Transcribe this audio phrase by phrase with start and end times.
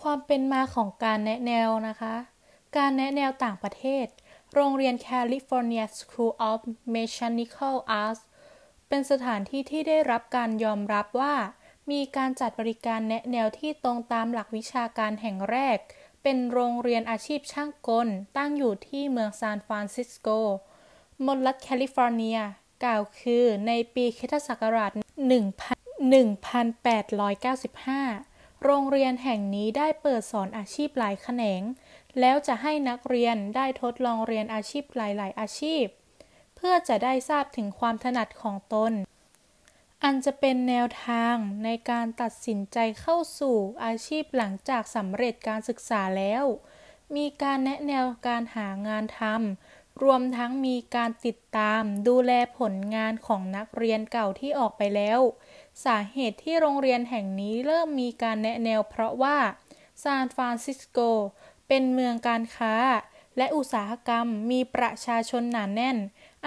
[0.00, 2.14] ความเป็นมาของการแนะแนวนะคะ
[2.76, 4.06] การแนะแนวต่างประเทศ
[4.54, 6.58] โรงเรียน California School of
[6.94, 8.20] Mechanical Arts
[8.88, 11.34] เป็นสถานที่ที่ได้รับการยอมรับว่า
[11.90, 15.78] มีการจัดบริการแนะแนวที่ตรงตามหลักวิชาการแห่งแรก
[16.22, 20.28] เป็นโรงเรียนอาชีพช่างกล ตั้งอยู่ที่เมืองซานฟรานซิสโก
[21.26, 22.38] มลรัฐแคลิฟอร์เนีย
[22.84, 24.52] กล่าวคือในปีคศ1895
[28.64, 31.62] โรงเรียนแห่งนี้ได้เปิดสอนอาชีพหลายแขนง
[32.20, 35.84] แล้วจะให้นักเรียนได้ทดลองเรียนอาชีพหลาย ๆ อาชีพ
[36.56, 38.92] เพื่อจะได้ทราบถึงความถนัดของตน
[40.04, 46.44] อันจะเป็นแนวทางในการตัดสินใจเข้าสู่อาชีพหลังจากสำเร็จการศึกษาแล้ว
[47.16, 55.20] มีการแนะแนวการหางานทำรวมทั้งมีการติดตามดูแลผลงานของนักเรียนเก่าที่ออกไปแล้ว
[55.84, 59.38] สาเหตุที่โรงเรียนแห่งนี้เริ่มมีการแนะแนวเพราะว่า
[60.02, 60.98] ซานฟรานซิสโก
[61.68, 62.74] เป็นเมืองการค้า
[63.36, 65.98] และอุตสาหกรรมมีประชาชนหนาแน่น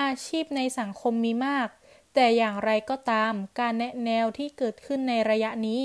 [0.00, 1.68] อาชีพในสังคมมีมาก
[2.14, 5.82] แต่อย่างไรก็ตามการแนะแนวที่เกิดขึ้นในระยะนี้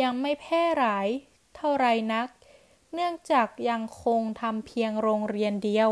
[0.00, 1.08] ยังไม่แพร่หลาย
[1.56, 2.28] เท่าไรนัก
[2.94, 5.90] เนื่องจากยังคงทำเพียงโรงเรียนเดียว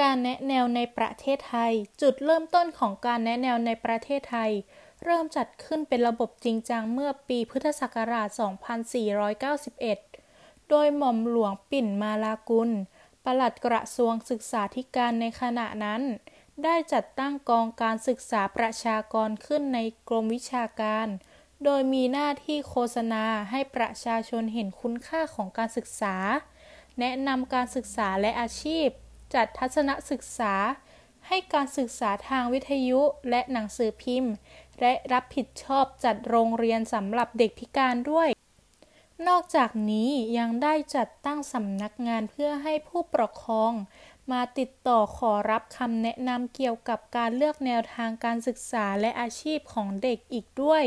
[0.00, 4.52] การแนะแนวในประเทศไทย จุดเริ่มต้นของการแนะแนวในประเทศไทย
[5.04, 8.28] เริ่มจัดขึ้นเป็นระบบจริงจังเมื่อปีพุทธศักราช
[9.88, 12.70] 2491 โดยหม่อมหลวงปิ่นมาลากุล
[13.24, 16.02] ปลัดกระทรวงศึกษาธิการในขณะนั้น
[16.64, 21.06] ได้จัดตั้งกองการศึกษาประชากรขึ้นในกรมวิชาการ
[21.64, 26.16] โดยมีหน้าที่โฆษณาให้ประชาชนเห็นคุณค่าของการศึกษา
[27.00, 28.88] แนะนำการศึกษาและอาชีพ
[29.34, 30.54] จัดทัศนศึกษา
[31.28, 34.32] ให้การศึกษาทางวิทยุและหนังสือพิมพ์
[34.80, 38.28] และรับผิดชอบจัดโรงเรียนสำหรับเด็กพิการด้วย
[39.28, 43.72] นอกจากนี้ยังได้จัดตั้งสำนักงานเพื่อให้ผู้ปกครอง
[44.32, 50.84] มาติดต่อขอรับคำแนะนำเกี่ยวกับการเลือกแนวทางการศึกษาและอาชีพของเด็กอีกด้วย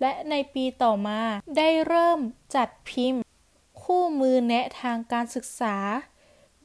[0.00, 1.20] และในปีต่อมา
[1.56, 2.20] ได้เริ่ม
[2.54, 3.22] จัดพิมพ์
[3.82, 5.76] คู่มือแนะทางการศึกษา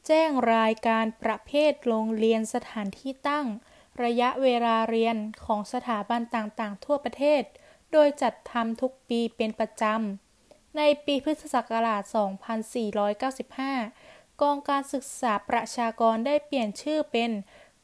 [0.06, 3.46] แจ้งรายการประเภทโรงเรียนสถานที่ตั้ง
[4.04, 7.42] ระยะเวลาเรียนของสถาบันต่างๆ ทั่วประเทศ
[7.92, 12.02] โดยจัดทำทุกปีเป็นประจำ ในปีพุทธศักราช
[13.62, 17.30] 2495 กองการศึกษาประชากรได้เปลี่ยนชื่อเป็น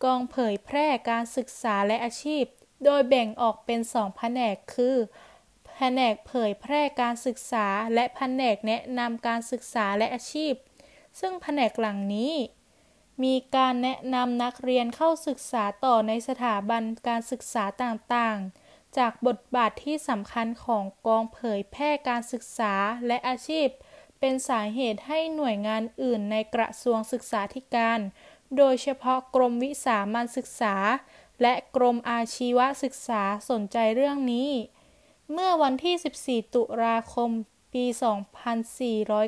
[0.04, 2.44] กองเผยแพร่การศึกษาและอาชีพ
[2.84, 4.96] โดยแบ่งออกเป็นสองแผนกคือ
[5.76, 10.54] แผนกเผยแพร่การศึกษาและแผนกแนะนำการศึกษาและอาชีพ
[11.20, 12.32] ซึ่งแผนกหลังนี้
[13.22, 22.74] มีการแนะนำนักเรียนเข้าศึกษาต่อในสถาบันการศึกษาต่างๆ จากบทบาทที่สำคัญของกองเผยแพร่การศึกษา
[23.06, 23.68] และอาชีพ
[24.20, 28.00] เป็นสาเหตุให้หน่วยงานอื่นในกระทรวงศึกษาธิการ
[28.56, 30.74] โดยเฉพาะกรมวิสามันศึกษา
[31.42, 34.50] และกรมอาชีวศึกษาสนใจเรื่องนี้
[35.32, 37.30] เมื่อวันที่ 14 ตุลาคม
[37.72, 37.84] ปี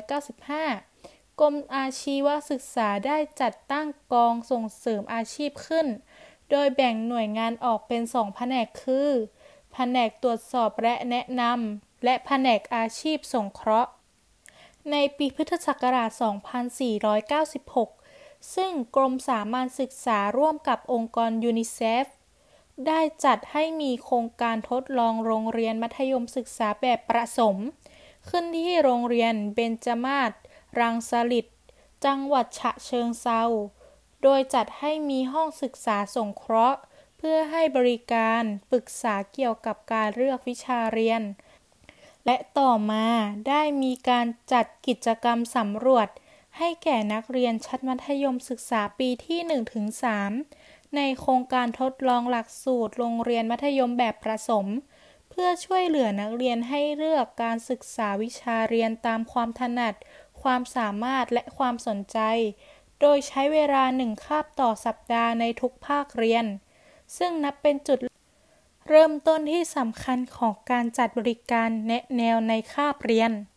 [0.01, 0.94] 2495
[1.39, 5.87] กรมอาชีวศึกษาได้จัดตั้งกองส่งเสริมอาชีพขึ้น
[6.51, 9.09] โดยแบ่งหน่วยงานออกเป็นสองแผนกคือ
[9.73, 13.91] แผนกตรวจสอบและแนะนำ และแผนกอาชีพสงเคราะห์
[14.91, 16.11] ในปีพุทธศักราช
[17.71, 22.05] 2496 ซึ่งกรมสามัญศึกษาร่วมกับองค์กรยูนิเซฟ
[22.87, 27.55] ได้จัดให้มีโครงการทดลองโรงเรียนมัธยมศึกษาแบบประสม
[28.29, 30.31] ขึ้นที่โรงเรียนเบญจมราช
[30.79, 31.45] รังสฤษฎิ์
[32.05, 33.43] จังหวัดฉะเชิงเทรา
[34.23, 36.79] โดยจัดให้มีห้องศึกษาสงเคราะห์
[37.17, 41.21] เพื่อให้บริการปรึกษาเกี่ยวกับการเลือกวิชาเรียน
[42.25, 43.07] และต่อมา
[43.47, 46.07] ได้มีการจัดกิจกรรมสำรวจ
[46.57, 49.39] ให้แก่นักเรียนชั้นมัธยมศึกษาปีที่
[50.17, 54.67] 1-3 ในโครงการทดลองหลักสูตรโรงเรียนมัธยมแบบประสม
[55.29, 59.93] เพื่อช่วยเหลือนักเรียนให้เลือกการศึกษาวิชาเรียนตามความถนัด
[60.45, 62.19] ความสามารถและความสนใจ
[63.01, 66.45] โดยใช้เวลาหนึ่งคาบต่อสัปดาห์ในทุกภาคเรียน
[67.17, 67.99] ซึ่งนับเป็นจุด
[68.89, 73.31] เริ่มต้นที่สำคัญของการจัดบริการแนะแนวในคาบเรียน